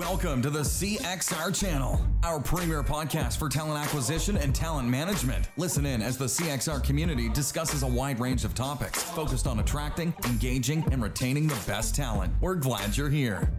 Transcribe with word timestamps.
Welcome 0.00 0.40
to 0.40 0.48
the 0.48 0.60
CXR 0.60 1.54
channel, 1.54 2.00
our 2.22 2.40
premier 2.40 2.82
podcast 2.82 3.36
for 3.36 3.50
talent 3.50 3.84
acquisition 3.84 4.38
and 4.38 4.54
talent 4.54 4.88
management. 4.88 5.50
Listen 5.58 5.84
in 5.84 6.00
as 6.00 6.16
the 6.16 6.24
CXR 6.24 6.82
community 6.82 7.28
discusses 7.28 7.82
a 7.82 7.86
wide 7.86 8.18
range 8.18 8.46
of 8.46 8.54
topics 8.54 9.02
focused 9.02 9.46
on 9.46 9.60
attracting, 9.60 10.14
engaging, 10.24 10.90
and 10.90 11.02
retaining 11.02 11.48
the 11.48 11.62
best 11.66 11.94
talent. 11.94 12.32
We're 12.40 12.54
glad 12.54 12.96
you're 12.96 13.10
here. 13.10 13.52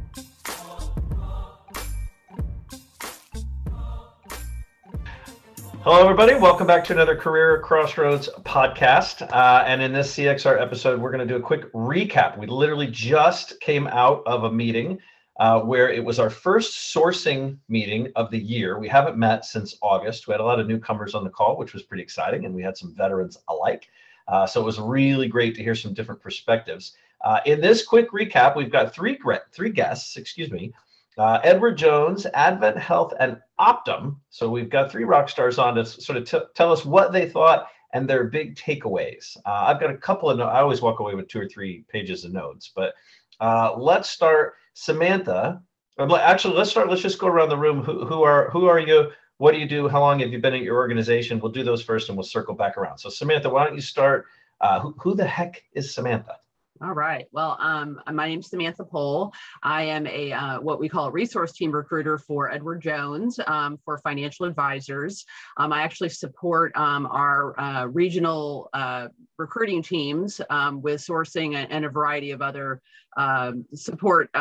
Hello, 5.83 6.01
everybody. 6.01 6.33
Welcome 6.33 6.65
back 6.65 6.83
to 6.85 6.93
another 6.93 7.15
Career 7.15 7.59
Crossroads 7.59 8.29
podcast. 8.39 9.31
Uh, 9.31 9.63
and 9.67 9.79
in 9.83 9.93
this 9.93 10.15
CXR 10.15 10.59
episode, 10.59 10.99
we're 10.99 11.11
going 11.11 11.25
to 11.25 11.31
do 11.31 11.37
a 11.39 11.45
quick 11.45 11.71
recap. 11.73 12.39
We 12.39 12.47
literally 12.47 12.87
just 12.87 13.59
came 13.59 13.85
out 13.85 14.23
of 14.25 14.45
a 14.45 14.51
meeting 14.51 14.97
uh, 15.41 15.59
where 15.59 15.89
it 15.89 16.05
was 16.05 16.19
our 16.19 16.29
first 16.29 16.95
sourcing 16.95 17.57
meeting 17.67 18.11
of 18.15 18.29
the 18.29 18.37
year. 18.37 18.77
We 18.77 18.87
haven't 18.87 19.17
met 19.17 19.43
since 19.43 19.75
August. 19.81 20.27
We 20.27 20.33
had 20.33 20.39
a 20.39 20.45
lot 20.45 20.59
of 20.59 20.67
newcomers 20.67 21.15
on 21.15 21.23
the 21.23 21.31
call, 21.31 21.57
which 21.57 21.73
was 21.73 21.81
pretty 21.81 22.03
exciting, 22.03 22.45
and 22.45 22.53
we 22.53 22.61
had 22.61 22.77
some 22.77 22.93
veterans 22.93 23.39
alike. 23.49 23.89
Uh, 24.27 24.45
so 24.45 24.61
it 24.61 24.65
was 24.65 24.79
really 24.79 25.27
great 25.27 25.55
to 25.55 25.63
hear 25.63 25.73
some 25.73 25.95
different 25.95 26.21
perspectives. 26.21 26.95
Uh, 27.25 27.39
in 27.47 27.59
this 27.59 27.83
quick 27.83 28.11
recap, 28.11 28.55
we've 28.55 28.71
got 28.71 28.93
three 28.93 29.17
three 29.51 29.71
guests, 29.71 30.15
excuse 30.15 30.51
me, 30.51 30.71
uh, 31.17 31.39
Edward 31.43 31.75
Jones, 31.75 32.27
Advent 32.35 32.77
Health, 32.77 33.11
and 33.19 33.39
Optum. 33.59 34.17
So 34.29 34.47
we've 34.47 34.69
got 34.69 34.91
three 34.91 35.05
rock 35.05 35.27
stars 35.27 35.57
on 35.57 35.73
to 35.73 35.85
sort 35.85 36.19
of 36.19 36.53
tell 36.53 36.71
us 36.71 36.85
what 36.85 37.13
they 37.13 37.27
thought 37.27 37.67
and 37.93 38.07
their 38.07 38.25
big 38.25 38.55
takeaways. 38.55 39.35
Uh, 39.43 39.63
I've 39.65 39.79
got 39.79 39.89
a 39.89 39.97
couple 39.97 40.29
of. 40.29 40.39
I 40.39 40.59
always 40.59 40.83
walk 40.83 40.99
away 40.99 41.15
with 41.15 41.27
two 41.27 41.39
or 41.39 41.47
three 41.47 41.83
pages 41.89 42.25
of 42.25 42.31
notes, 42.31 42.71
but 42.75 42.93
uh, 43.41 43.75
let's 43.77 44.09
start 44.09 44.53
Samantha, 44.73 45.61
actually, 45.99 46.55
let's 46.55 46.69
start. 46.69 46.89
Let's 46.89 47.01
just 47.01 47.19
go 47.19 47.27
around 47.27 47.49
the 47.49 47.57
room. 47.57 47.83
Who, 47.83 48.05
who 48.05 48.23
are 48.23 48.49
who 48.49 48.65
are 48.65 48.79
you? 48.79 49.11
What 49.37 49.53
do 49.53 49.59
you 49.59 49.67
do? 49.67 49.87
How 49.87 49.99
long 49.99 50.19
have 50.19 50.31
you 50.31 50.39
been 50.39 50.53
at 50.53 50.61
your 50.61 50.75
organization? 50.75 51.39
We'll 51.39 51.51
do 51.51 51.63
those 51.63 51.83
first, 51.83 52.09
and 52.09 52.17
we'll 52.17 52.23
circle 52.23 52.53
back 52.53 52.77
around. 52.77 52.99
So, 52.99 53.09
Samantha, 53.09 53.49
why 53.49 53.65
don't 53.65 53.75
you 53.75 53.81
start? 53.81 54.25
Uh, 54.61 54.79
who, 54.79 54.95
who 54.99 55.15
the 55.15 55.25
heck 55.25 55.63
is 55.73 55.93
Samantha? 55.93 56.37
All 56.83 56.93
right. 56.93 57.27
Well, 57.31 57.57
um, 57.59 58.01
my 58.11 58.27
name 58.27 58.39
is 58.39 58.47
Samantha 58.47 58.83
Pohl. 58.83 59.31
I 59.61 59.83
am 59.83 60.07
a 60.07 60.31
uh, 60.31 60.61
what 60.61 60.79
we 60.79 60.89
call 60.89 61.07
a 61.07 61.11
resource 61.11 61.51
team 61.51 61.71
recruiter 61.71 62.17
for 62.17 62.51
Edward 62.51 62.81
Jones 62.81 63.39
um, 63.45 63.77
for 63.85 63.99
financial 63.99 64.47
advisors. 64.47 65.23
Um, 65.57 65.71
I 65.71 65.83
actually 65.83 66.09
support 66.09 66.75
um, 66.75 67.05
our 67.05 67.59
uh, 67.59 67.85
regional 67.85 68.69
uh, 68.73 69.09
recruiting 69.37 69.83
teams 69.83 70.41
um, 70.49 70.81
with 70.81 71.01
sourcing 71.01 71.53
and, 71.53 71.71
and, 71.71 71.85
a 71.85 71.89
variety 71.89 72.31
of 72.31 72.41
other 72.41 72.81
um, 73.15 73.63
support 73.75 74.31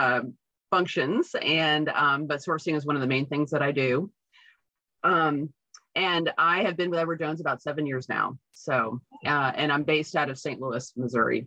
functions. 0.70 1.36
And 1.42 1.86
but 1.86 2.41
sourcing 2.41 2.74
is 2.74 2.86
one 2.86 2.96
of 2.96 3.02
the 3.02 3.08
main 3.08 3.27
things 3.27 3.50
that 3.50 3.61
I 3.61 3.70
do. 3.70 4.11
and 5.05 6.33
I 6.38 6.62
have 6.62 6.78
been 6.78 6.88
with 6.88 7.00
Edward 7.00 7.18
Jones 7.18 7.42
about 7.42 7.61
seven 7.61 7.84
years 7.84 8.08
now. 8.08 8.38
So, 8.52 9.02
uh, 9.27 9.52
and 9.55 9.70
I'm 9.70 9.83
based 9.83 10.16
out 10.16 10.30
of 10.30 10.38
St. 10.38 10.58
Louis, 10.58 10.91
Missouri. 10.96 11.46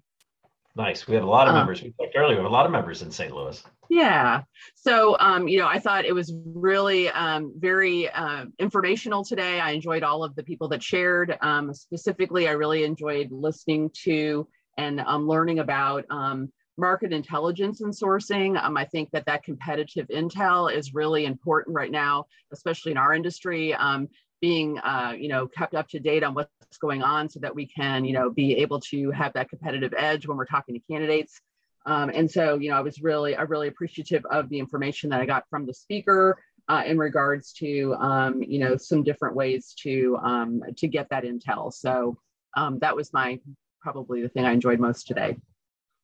Nice. 0.75 1.07
We 1.07 1.13
have 1.13 1.23
a 1.23 1.29
lot 1.29 1.47
of 1.47 1.53
uh, 1.53 1.57
members. 1.59 1.83
We 1.83 1.91
talked 1.91 2.15
earlier. 2.15 2.37
We 2.37 2.43
have 2.43 2.51
a 2.51 2.53
lot 2.53 2.65
of 2.65 2.71
members 2.71 3.03
in 3.03 3.11
St. 3.11 3.33
Louis. 3.33 3.63
Yeah. 3.89 4.41
So, 4.75 5.15
um, 5.19 5.47
you 5.47 5.59
know, 5.59 5.67
I 5.67 5.77
thought 5.77 6.05
it 6.05 6.13
was 6.13 6.33
really 6.45 7.09
um, 7.09 7.53
very 7.57 8.09
uh, 8.09 8.45
informational 8.57 9.23
today. 9.23 9.59
I 9.59 9.71
enjoyed 9.71 10.01
all 10.01 10.23
of 10.23 10.35
the 10.35 10.43
people 10.43 10.67
that 10.69 10.81
shared. 10.81 11.37
Um, 11.41 11.73
specifically, 11.75 12.47
I 12.47 12.51
really 12.53 12.83
enjoyed 12.83 13.29
listening 13.31 13.91
to 14.03 14.47
and 14.77 14.99
um, 15.01 15.27
learning 15.27 15.59
about 15.59 16.05
um, 16.09 16.51
market 16.77 17.13
intelligence 17.13 17.81
and 17.81 17.93
sourcing. 17.93 18.61
Um, 18.61 18.75
I 18.75 18.85
think 18.85 19.11
that 19.11 19.27
that 19.27 19.43
competitive 19.43 20.07
intel 20.07 20.73
is 20.73 20.95
really 20.95 21.25
important 21.25 21.75
right 21.75 21.91
now, 21.91 22.25
especially 22.51 22.93
in 22.93 22.97
our 22.97 23.13
industry. 23.13 23.75
Um, 23.75 24.09
being 24.41 24.77
uh, 24.79 25.13
you 25.17 25.29
know 25.29 25.47
kept 25.47 25.73
up 25.73 25.87
to 25.87 25.99
date 25.99 26.21
on 26.21 26.33
what's 26.33 26.49
going 26.77 27.01
on 27.01 27.29
so 27.29 27.39
that 27.39 27.53
we 27.53 27.65
can 27.65 28.05
you 28.05 28.13
know 28.13 28.29
be 28.29 28.57
able 28.57 28.79
to 28.79 29.11
have 29.11 29.33
that 29.33 29.49
competitive 29.49 29.93
edge 29.97 30.27
when 30.27 30.37
we're 30.37 30.45
talking 30.45 30.75
to 30.75 30.81
candidates 30.91 31.41
um, 31.85 32.09
and 32.09 32.29
so 32.29 32.55
you 32.55 32.69
know 32.69 32.77
i 32.77 32.81
was 32.81 33.01
really 33.01 33.35
i 33.35 33.41
really 33.41 33.67
appreciative 33.67 34.25
of 34.29 34.49
the 34.49 34.59
information 34.59 35.09
that 35.09 35.21
i 35.21 35.25
got 35.25 35.43
from 35.49 35.65
the 35.65 35.73
speaker 35.73 36.37
uh, 36.69 36.83
in 36.85 36.97
regards 36.97 37.51
to 37.51 37.93
um, 37.95 38.41
you 38.41 38.59
know 38.59 38.77
some 38.77 39.03
different 39.03 39.35
ways 39.35 39.73
to 39.77 40.17
um, 40.23 40.61
to 40.77 40.87
get 40.87 41.09
that 41.09 41.23
intel 41.23 41.71
so 41.73 42.17
um, 42.55 42.79
that 42.79 42.95
was 42.95 43.11
my 43.13 43.39
probably 43.81 44.21
the 44.21 44.29
thing 44.29 44.45
i 44.45 44.51
enjoyed 44.51 44.79
most 44.79 45.07
today 45.07 45.35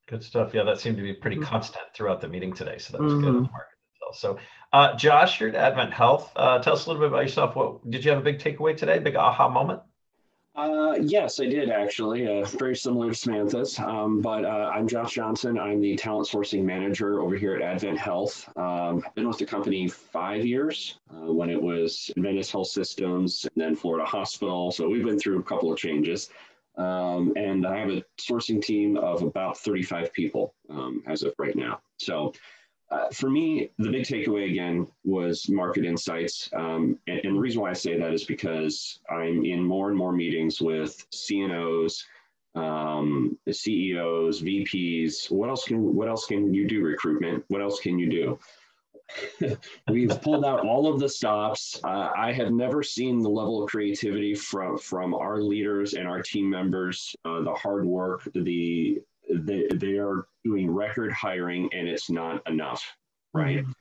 good 0.08 0.24
stuff 0.24 0.54
yeah 0.54 0.64
that 0.64 0.80
seemed 0.80 0.98
to 0.98 1.04
be 1.04 1.14
pretty 1.14 1.38
mm-hmm. 1.38 1.46
constant 1.46 1.86
throughout 1.96 2.20
the 2.20 2.28
meeting 2.28 2.54
today 2.54 2.78
so 2.78 2.92
that 2.92 3.02
was 3.02 3.14
mm-hmm. 3.14 3.40
good 3.40 3.50
so, 4.14 4.40
uh, 4.74 4.96
Josh, 4.96 5.40
you're 5.40 5.50
at 5.50 5.56
Advent 5.56 5.94
Health. 5.94 6.32
Uh, 6.36 6.60
tell 6.60 6.74
us 6.74 6.86
a 6.86 6.90
little 6.90 7.02
bit 7.02 7.12
about 7.12 7.24
yourself. 7.24 7.56
What 7.56 7.90
did 7.90 8.04
you 8.04 8.12
have 8.12 8.20
a 8.20 8.24
big 8.24 8.40
takeaway 8.40 8.76
today? 8.76 9.00
Big 9.00 9.16
aha 9.16 9.50
moment? 9.50 9.82
Uh, 10.60 10.96
yes, 11.02 11.40
I 11.40 11.46
did 11.46 11.70
actually. 11.70 12.28
Uh, 12.28 12.44
very 12.44 12.76
similar 12.76 13.08
to 13.08 13.16
Samantha's. 13.16 13.80
Um, 13.80 14.20
but 14.20 14.44
uh, 14.44 14.70
I'm 14.74 14.90
Josh 14.90 15.14
Johnson. 15.14 15.58
I'm 15.58 15.80
the 15.80 15.96
talent 15.96 16.28
sourcing 16.28 16.64
manager 16.64 17.22
over 17.22 17.38
here 17.38 17.56
at 17.56 17.62
Advent 17.62 17.98
Health. 17.98 18.46
Um, 18.58 19.02
I've 19.06 19.16
been 19.16 19.26
with 19.26 19.38
the 19.38 19.46
company 19.46 19.88
five 19.88 20.46
years 20.46 21.00
uh, 21.12 21.32
when 21.32 21.50
it 21.50 21.62
was 21.62 22.12
Adventist 22.18 22.52
Health 22.52 22.68
Systems 22.68 23.46
and 23.46 23.54
then 23.56 23.74
Florida 23.74 24.06
Hospital. 24.06 24.70
So 24.74 24.90
we've 24.90 25.06
been 25.06 25.18
through 25.18 25.40
a 25.40 25.44
couple 25.44 25.72
of 25.72 25.80
changes. 25.80 26.30
Um, 26.78 27.32
and 27.38 27.66
I 27.66 27.78
have 27.78 27.90
a 27.90 28.04
sourcing 28.20 28.62
team 28.62 28.98
of 28.98 29.22
about 29.22 29.58
35 29.58 30.12
people 30.12 30.56
um, 30.70 31.04
as 31.08 31.24
of 31.24 31.34
right 31.38 31.56
now. 31.56 31.80
So 32.00 32.34
uh, 32.92 33.08
for 33.14 33.30
me, 33.30 33.70
the 33.78 33.92
big 33.92 34.04
takeaway 34.04 34.50
again 34.50 34.88
was 35.04 35.48
market 35.48 35.86
insights. 35.86 36.50
Um, 36.54 36.98
and, 37.08 37.22
and, 37.24 37.36
the 37.36 37.40
reason 37.40 37.62
why 37.62 37.70
I 37.70 37.74
say 37.74 38.00
that 38.00 38.14
is 38.14 38.24
because 38.24 39.00
I'm 39.10 39.46
in 39.46 39.64
more 39.64 39.90
and 39.90 39.98
more 39.98 40.12
meetings 40.12 40.60
with 40.60 41.06
CNOs, 41.12 42.04
um, 42.56 43.38
CEOs, 43.50 44.42
VPs. 44.42 45.30
What 45.30 45.50
else 45.50 45.66
can 45.66 45.94
what 45.96 46.08
else 46.08 46.26
can 46.26 46.52
you 46.52 46.68
do? 46.68 46.84
Recruitment. 46.84 47.46
What 47.48 47.62
else 47.62 47.80
can 47.80 48.00
you 48.00 48.10
do? 48.10 48.40
We've 49.88 50.22
pulled 50.22 50.46
out 50.46 50.66
all 50.66 50.92
of 50.92 51.00
the 51.00 51.10
stops. 51.10 51.80
Uh, 51.84 52.10
I 52.18 52.32
have 52.32 52.52
never 52.52 52.82
seen 52.82 53.22
the 53.22 53.30
level 53.30 53.64
of 53.64 53.70
creativity 53.70 54.34
from 54.34 54.80
from 54.80 55.14
our 55.14 55.42
leaders 55.42 55.94
and 55.94 56.08
our 56.08 56.24
team 56.24 56.50
members. 56.50 57.16
Uh, 57.24 57.42
the 57.42 57.54
hard 57.54 57.86
work, 57.86 58.28
the 58.34 59.00
they, 59.32 59.68
they 59.76 59.98
are 59.98 60.26
doing 60.50 60.72
record 60.72 61.12
hiring 61.12 61.70
and 61.74 61.88
it's 61.88 62.10
not 62.10 62.42
enough, 62.48 62.96
right? 63.34 63.60
Mm-hmm. 63.60 63.72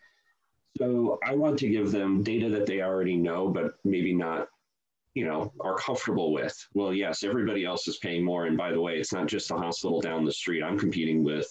So 0.77 1.19
I 1.25 1.35
want 1.35 1.59
to 1.61 1.69
give 1.69 1.91
them 1.91 2.23
data 2.23 2.49
that 2.51 2.67
they 2.67 2.83
already 2.83 3.17
know, 3.17 3.49
but 3.49 3.75
maybe 3.85 4.15
not, 4.15 4.49
you 5.15 5.25
know, 5.25 5.53
are 5.61 5.77
comfortable 5.77 6.33
with. 6.33 6.55
Well, 6.75 6.93
yes, 6.93 7.25
everybody 7.25 7.65
else 7.65 7.89
is 7.89 7.97
paying 7.97 8.23
more. 8.23 8.47
And 8.47 8.57
by 8.57 8.71
the 8.71 8.81
way, 8.81 8.99
it's 8.99 9.13
not 9.13 9.27
just 9.27 9.49
the 9.49 9.57
hospital 9.57 10.01
down 10.01 10.25
the 10.25 10.33
street. 10.33 10.63
I'm 10.63 10.79
competing 10.79 11.25
with 11.25 11.51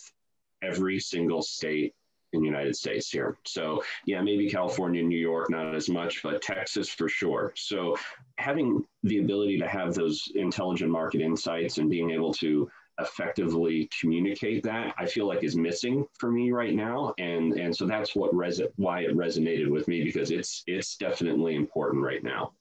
every 0.62 1.00
single 1.00 1.42
state 1.42 1.94
in 2.34 2.42
the 2.42 2.46
United 2.46 2.76
States 2.76 3.10
here. 3.10 3.38
So 3.46 3.84
yeah, 4.06 4.22
maybe 4.22 4.50
California, 4.50 5.02
New 5.02 5.20
York, 5.20 5.50
not 5.50 5.74
as 5.74 5.90
much, 5.90 6.22
but 6.24 6.42
Texas 6.42 6.90
for 6.90 7.10
sure. 7.10 7.54
So 7.56 7.98
having 8.38 8.86
the 9.04 9.20
ability 9.20 9.58
to 9.60 9.68
have 9.68 9.94
those 9.94 10.32
intelligent 10.36 10.92
market 10.92 11.22
insights 11.22 11.80
and 11.80 11.90
being 11.90 12.12
able 12.12 12.34
to 12.36 12.70
effectively 13.00 13.90
communicate 14.00 14.64
that 14.64 14.94
i 14.98 15.06
feel 15.06 15.28
like 15.28 15.44
is 15.44 15.56
missing 15.56 16.06
for 16.18 16.32
me 16.32 16.52
right 16.52 16.74
now. 16.74 17.14
And 17.18 17.54
and 17.54 17.76
so 17.76 17.86
that's 17.86 18.16
what 18.16 18.36
res- 18.36 18.62
why 18.76 19.02
it 19.02 19.16
resonated 19.16 19.70
with 19.70 19.88
me 19.88 20.04
because 20.04 20.32
it's 20.32 20.64
it's 20.68 20.98
definitely 20.98 21.56
important 21.56 22.04
right 22.04 22.24
now. 22.24 22.54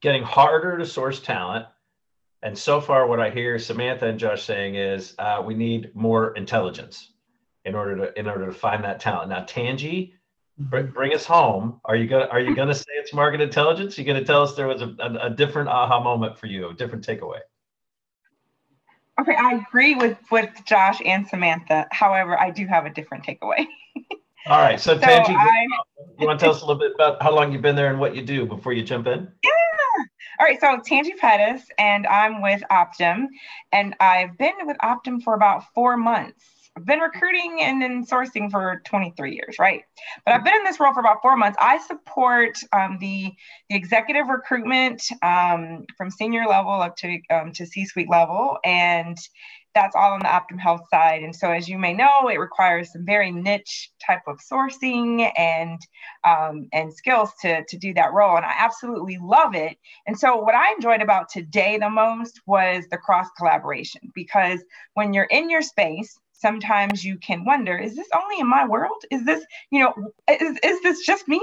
Getting 0.00 0.22
harder 0.22 0.78
to 0.78 0.86
source 0.86 1.20
talent. 1.20 1.66
And 2.42 2.56
so 2.56 2.80
far 2.80 3.06
what 3.06 3.20
i 3.20 3.28
hear 3.28 3.58
samantha 3.58 4.06
and 4.06 4.18
josh 4.18 4.44
saying 4.44 4.74
is 4.74 5.14
uh, 5.18 5.42
we 5.44 5.54
need 5.54 5.94
more 5.94 6.34
intelligence 6.36 7.12
in 7.66 7.74
order 7.74 7.96
to 7.96 8.18
in 8.18 8.26
order 8.26 8.46
to 8.46 8.52
find 8.52 8.84
that 8.84 9.00
talent. 9.00 9.28
Now 9.28 9.44
tangi 9.44 10.14
bring, 10.58 10.84
mm-hmm. 10.84 10.94
bring 10.94 11.14
us 11.14 11.26
home. 11.26 11.80
Are 11.84 11.96
you 11.96 12.06
gonna 12.06 12.26
are 12.26 12.40
you 12.40 12.54
gonna 12.56 12.74
say 12.74 12.92
it's 12.92 13.12
market 13.12 13.42
intelligence? 13.42 13.98
Are 13.98 14.00
you 14.00 14.06
gonna 14.06 14.24
tell 14.24 14.42
us 14.42 14.54
there 14.54 14.68
was 14.68 14.80
a, 14.80 14.94
a, 15.00 15.26
a 15.26 15.30
different 15.30 15.68
aha 15.68 16.02
moment 16.02 16.38
for 16.38 16.46
you 16.46 16.70
a 16.70 16.74
different 16.74 17.06
takeaway 17.06 17.40
Okay, 19.20 19.34
I 19.34 19.62
agree 19.68 19.94
with 19.94 20.16
with 20.30 20.50
Josh 20.64 21.00
and 21.04 21.26
Samantha. 21.28 21.86
However, 21.90 22.40
I 22.40 22.50
do 22.50 22.66
have 22.66 22.86
a 22.86 22.90
different 22.90 23.24
takeaway. 23.24 23.66
All 24.46 24.58
right, 24.58 24.80
so, 24.80 24.94
so 24.94 25.00
Tangi, 25.00 25.34
I, 25.34 25.66
you 26.18 26.26
want 26.26 26.40
to 26.40 26.44
tell 26.44 26.54
us 26.54 26.62
a 26.62 26.66
little 26.66 26.80
bit 26.80 26.92
about 26.94 27.22
how 27.22 27.34
long 27.34 27.52
you've 27.52 27.60
been 27.60 27.76
there 27.76 27.90
and 27.90 28.00
what 28.00 28.16
you 28.16 28.22
do 28.22 28.46
before 28.46 28.72
you 28.72 28.82
jump 28.82 29.06
in? 29.06 29.30
Yeah. 29.44 29.50
All 30.38 30.46
right, 30.46 30.58
so 30.58 30.80
Tangi 30.82 31.12
Pettis, 31.12 31.62
and 31.78 32.06
I'm 32.06 32.40
with 32.40 32.62
Optum, 32.70 33.26
and 33.72 33.94
I've 34.00 34.38
been 34.38 34.54
with 34.62 34.78
Optum 34.78 35.22
for 35.22 35.34
about 35.34 35.64
four 35.74 35.98
months. 35.98 36.42
I've 36.76 36.86
been 36.86 37.00
recruiting 37.00 37.58
and 37.62 37.82
then 37.82 38.06
sourcing 38.06 38.50
for 38.50 38.80
23 38.86 39.34
years, 39.34 39.56
right? 39.58 39.82
But 40.24 40.34
I've 40.34 40.44
been 40.44 40.54
in 40.54 40.64
this 40.64 40.78
role 40.78 40.94
for 40.94 41.00
about 41.00 41.20
four 41.20 41.36
months. 41.36 41.58
I 41.60 41.78
support 41.78 42.56
um, 42.72 42.98
the, 43.00 43.32
the 43.68 43.76
executive 43.76 44.28
recruitment 44.28 45.02
um, 45.22 45.84
from 45.96 46.10
senior 46.10 46.46
level 46.46 46.72
up 46.72 46.96
to 46.98 47.18
um, 47.30 47.52
to 47.52 47.66
C-suite 47.66 48.08
level, 48.08 48.58
and 48.64 49.18
that's 49.74 49.94
all 49.94 50.12
on 50.12 50.20
the 50.20 50.26
Optum 50.26 50.58
Health 50.58 50.82
side. 50.90 51.22
And 51.22 51.34
so, 51.34 51.50
as 51.50 51.68
you 51.68 51.78
may 51.78 51.92
know, 51.92 52.28
it 52.28 52.38
requires 52.38 52.92
some 52.92 53.04
very 53.04 53.30
niche 53.30 53.90
type 54.04 54.22
of 54.26 54.38
sourcing 54.38 55.30
and 55.36 55.80
um, 56.24 56.68
and 56.72 56.92
skills 56.92 57.30
to 57.42 57.64
to 57.64 57.76
do 57.78 57.92
that 57.94 58.12
role. 58.12 58.36
And 58.36 58.46
I 58.46 58.54
absolutely 58.56 59.18
love 59.20 59.54
it. 59.54 59.76
And 60.06 60.18
so, 60.18 60.36
what 60.36 60.54
I 60.54 60.72
enjoyed 60.72 61.02
about 61.02 61.28
today 61.28 61.78
the 61.78 61.90
most 61.90 62.40
was 62.46 62.84
the 62.90 62.98
cross 62.98 63.26
collaboration 63.36 64.02
because 64.14 64.60
when 64.94 65.12
you're 65.12 65.24
in 65.24 65.50
your 65.50 65.62
space 65.62 66.16
sometimes 66.40 67.04
you 67.04 67.18
can 67.18 67.44
wonder 67.44 67.76
is 67.76 67.96
this 67.96 68.08
only 68.14 68.40
in 68.40 68.48
my 68.48 68.66
world? 68.66 69.02
Is 69.10 69.24
this 69.24 69.44
you 69.70 69.80
know 69.80 69.94
is, 70.28 70.58
is 70.62 70.80
this 70.82 71.04
just 71.04 71.28
me? 71.28 71.40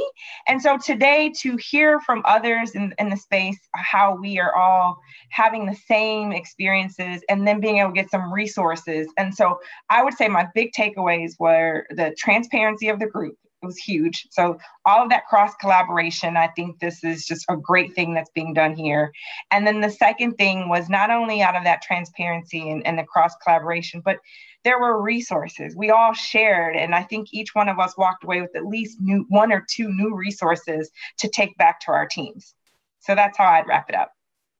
And 0.47 0.61
so 0.61 0.77
today 0.77 1.31
to 1.39 1.57
hear 1.57 1.99
from 2.01 2.21
others 2.25 2.71
in, 2.75 2.93
in 2.99 3.09
the 3.09 3.17
space 3.17 3.59
how 3.75 4.15
we 4.15 4.39
are 4.39 4.55
all 4.55 4.99
having 5.29 5.65
the 5.65 5.75
same 5.75 6.31
experiences 6.31 7.21
and 7.29 7.47
then 7.47 7.59
being 7.59 7.77
able 7.77 7.91
to 7.91 7.95
get 7.95 8.09
some 8.09 8.31
resources. 8.31 9.07
And 9.17 9.33
so 9.33 9.59
i 9.89 10.03
would 10.03 10.13
say 10.13 10.27
my 10.27 10.47
big 10.53 10.71
takeaways 10.77 11.33
were 11.39 11.85
the 11.91 12.15
transparency 12.17 12.89
of 12.89 12.99
the 12.99 13.07
group 13.07 13.37
it 13.61 13.65
was 13.65 13.77
huge. 13.77 14.27
So 14.31 14.59
all 14.85 15.03
of 15.03 15.09
that 15.09 15.25
cross 15.25 15.53
collaboration, 15.55 16.37
I 16.37 16.47
think 16.49 16.79
this 16.79 17.03
is 17.03 17.25
just 17.25 17.45
a 17.49 17.57
great 17.57 17.95
thing 17.95 18.13
that's 18.13 18.29
being 18.31 18.53
done 18.53 18.75
here. 18.75 19.11
And 19.51 19.65
then 19.65 19.81
the 19.81 19.89
second 19.89 20.33
thing 20.33 20.69
was 20.69 20.89
not 20.89 21.09
only 21.09 21.41
out 21.41 21.55
of 21.55 21.63
that 21.63 21.81
transparency 21.81 22.69
and, 22.69 22.85
and 22.85 22.99
the 22.99 23.03
cross 23.03 23.33
collaboration, 23.43 24.01
but 24.05 24.19
there 24.63 24.79
were 24.79 25.01
resources. 25.01 25.75
We 25.75 25.91
all 25.91 26.13
shared 26.13 26.75
and 26.75 26.93
i 26.93 27.01
think 27.01 27.29
each 27.31 27.55
one 27.55 27.69
of 27.69 27.79
us 27.79 27.97
walked 27.97 28.23
away 28.23 28.41
with 28.41 28.55
at 28.55 28.65
least 28.65 28.97
new 28.99 29.25
one 29.29 29.51
or 29.51 29.65
two 29.69 29.87
new 29.89 30.13
resources 30.15 30.91
to 31.19 31.29
take 31.29 31.57
back 31.57 31.79
to 31.81 31.91
our 31.91 32.05
teams. 32.05 32.53
So 32.99 33.15
that's 33.15 33.37
how 33.37 33.45
i'd 33.45 33.67
wrap 33.67 33.89
it 33.89 33.95
up. 33.95 34.11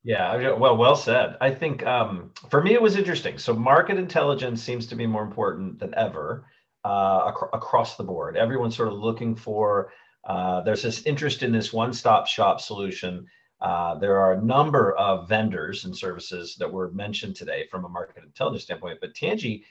Yeah 0.04 0.54
well 0.54 0.78
well 0.78 0.96
said. 0.96 1.36
I 1.42 1.52
think 1.52 1.86
um, 1.86 2.32
for 2.50 2.64
me 2.64 2.74
it 2.74 2.82
was 2.82 2.96
interesting. 2.96 3.38
So 3.38 3.54
market 3.54 3.98
intelligence 3.98 4.64
seems 4.64 4.88
to 4.88 4.96
be 4.96 5.06
more 5.06 5.24
important 5.24 5.80
than 5.80 5.94
ever 5.96 6.46
uh, 6.88 7.32
ac- 7.32 7.50
across 7.54 7.98
the 7.98 8.04
board. 8.04 8.38
Everyone's 8.38 8.76
sort 8.76 8.88
of 8.88 8.96
looking 8.96 9.36
for 9.36 9.92
uh, 10.26 10.62
there's 10.62 10.84
this 10.84 11.04
interest 11.04 11.44
in 11.44 11.52
this 11.52 11.72
one-stop 11.74 12.28
shop 12.28 12.60
solution. 12.60 13.26
Uh, 13.62 13.96
there 13.96 14.18
are 14.18 14.34
a 14.34 14.42
number 14.42 14.96
of 14.98 15.28
vendors 15.28 15.86
and 15.86 15.98
services 15.98 16.56
that 16.60 16.72
were 16.72 16.92
mentioned 16.92 17.36
today 17.36 17.66
from 17.72 17.86
a 17.86 17.90
market 17.90 18.24
intelligence 18.24 18.64
standpoint 18.64 19.00
but 19.02 19.16
tangi 19.16 19.64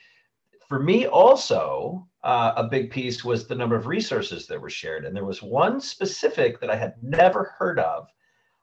for 0.68 0.80
me 0.80 1.06
also 1.06 2.06
uh, 2.24 2.52
a 2.56 2.64
big 2.64 2.90
piece 2.90 3.24
was 3.24 3.46
the 3.46 3.54
number 3.54 3.76
of 3.76 3.86
resources 3.86 4.48
that 4.48 4.60
were 4.60 4.70
shared. 4.70 5.04
And 5.04 5.14
there 5.14 5.24
was 5.24 5.40
one 5.40 5.80
specific 5.80 6.60
that 6.60 6.70
i 6.70 6.76
had 6.76 6.94
never 7.02 7.54
heard 7.58 7.78
of 7.78 8.08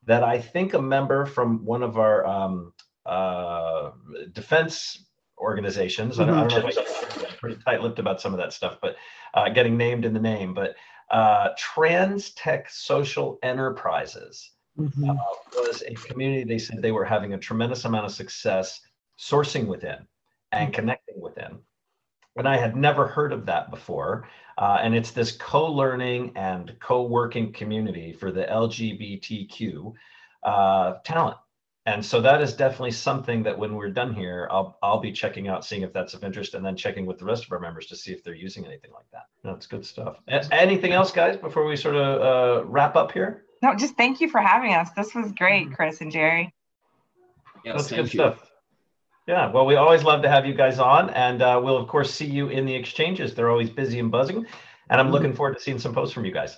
that 0.05 0.23
i 0.23 0.37
think 0.37 0.73
a 0.73 0.81
member 0.81 1.25
from 1.25 1.63
one 1.63 1.83
of 1.83 1.97
our 1.97 2.25
um, 2.25 2.73
uh, 3.05 3.91
defense 4.33 5.05
organizations 5.43 6.17
mm-hmm. 6.17 6.29
I, 6.29 6.41
don't, 6.41 6.51
I 6.53 6.61
don't 6.61 6.75
know 6.75 6.81
if 6.81 7.31
i'm 7.31 7.37
pretty 7.37 7.61
tight-lipped 7.63 7.99
about 7.99 8.21
some 8.21 8.33
of 8.33 8.39
that 8.39 8.53
stuff 8.53 8.77
but 8.81 8.95
uh, 9.33 9.49
getting 9.49 9.77
named 9.77 10.05
in 10.05 10.13
the 10.13 10.19
name 10.19 10.53
but 10.53 10.75
uh, 11.11 11.49
trans 11.57 12.31
tech 12.31 12.69
social 12.69 13.37
enterprises 13.43 14.51
mm-hmm. 14.79 15.09
Uh, 15.09 15.15
was 15.55 15.83
a 15.87 15.93
community 15.93 16.43
they 16.43 16.57
said 16.57 16.81
they 16.81 16.91
were 16.91 17.05
having 17.05 17.33
a 17.33 17.37
tremendous 17.37 17.85
amount 17.85 18.05
of 18.05 18.11
success 18.11 18.81
sourcing 19.19 19.67
within 19.67 19.97
and 20.51 20.67
mm-hmm. 20.67 20.75
connecting 20.75 21.21
within 21.21 21.59
and 22.35 22.47
I 22.47 22.57
had 22.57 22.75
never 22.75 23.07
heard 23.07 23.31
of 23.31 23.45
that 23.45 23.69
before. 23.69 24.27
Uh, 24.57 24.79
and 24.81 24.95
it's 24.95 25.11
this 25.11 25.33
co-learning 25.33 26.31
and 26.35 26.75
co-working 26.79 27.53
community 27.53 28.13
for 28.13 28.31
the 28.31 28.45
LGBTQ 28.45 29.93
uh, 30.43 30.93
talent. 31.03 31.37
And 31.85 32.05
so 32.05 32.21
that 32.21 32.41
is 32.41 32.53
definitely 32.53 32.91
something 32.91 33.43
that 33.43 33.57
when 33.57 33.75
we're 33.75 33.89
done 33.89 34.13
here, 34.13 34.47
I'll 34.49 34.77
I'll 34.81 35.01
be 35.01 35.11
checking 35.11 35.49
out, 35.49 35.65
seeing 35.65 35.81
if 35.81 35.91
that's 35.91 36.13
of 36.13 36.23
interest, 36.23 36.53
and 36.53 36.65
then 36.65 36.77
checking 36.77 37.05
with 37.05 37.17
the 37.17 37.25
rest 37.25 37.45
of 37.45 37.51
our 37.51 37.59
members 37.59 37.87
to 37.87 37.95
see 37.97 38.13
if 38.13 38.23
they're 38.23 38.33
using 38.33 38.65
anything 38.65 38.91
like 38.93 39.05
that. 39.11 39.23
That's 39.43 39.67
good 39.67 39.85
stuff. 39.85 40.17
A- 40.29 40.47
anything 40.53 40.93
else, 40.93 41.11
guys, 41.11 41.35
before 41.35 41.65
we 41.65 41.75
sort 41.75 41.95
of 41.95 42.21
uh, 42.21 42.65
wrap 42.65 42.95
up 42.95 43.11
here? 43.11 43.43
No, 43.61 43.75
just 43.75 43.97
thank 43.97 44.21
you 44.21 44.29
for 44.29 44.39
having 44.39 44.73
us. 44.73 44.91
This 44.91 45.13
was 45.13 45.33
great, 45.33 45.65
mm-hmm. 45.65 45.73
Chris 45.73 45.99
and 45.99 46.11
Jerry. 46.11 46.53
Yes, 47.65 47.75
that's 47.75 47.89
good 47.89 48.13
you. 48.13 48.19
stuff. 48.19 48.49
Yeah, 49.27 49.51
well, 49.51 49.65
we 49.65 49.75
always 49.75 50.03
love 50.03 50.21
to 50.23 50.29
have 50.29 50.45
you 50.45 50.53
guys 50.53 50.79
on, 50.79 51.09
and 51.09 51.41
uh, 51.41 51.59
we'll 51.61 51.77
of 51.77 51.87
course 51.89 52.13
see 52.13 52.25
you 52.25 52.47
in 52.47 52.65
the 52.65 52.75
exchanges. 52.75 53.35
They're 53.35 53.49
always 53.49 53.69
busy 53.69 53.99
and 53.99 54.11
buzzing, 54.11 54.45
and 54.89 55.01
I'm 55.01 55.11
looking 55.11 55.33
forward 55.33 55.57
to 55.57 55.61
seeing 55.61 55.79
some 55.79 55.93
posts 55.93 56.13
from 56.13 56.23
you 56.23 56.31
guys. 56.31 56.57